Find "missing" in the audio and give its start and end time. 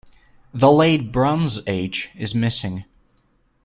2.33-2.85